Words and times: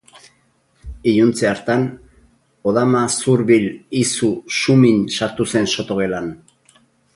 Iluntze 1.11 1.47
hartan, 1.49 1.83
Odama 2.71 3.03
zurbil, 3.25 3.69
izu, 4.01 4.33
sumin 4.63 5.07
sartu 5.19 5.49
zen 5.55 5.73
soto-gelan. 5.77 6.35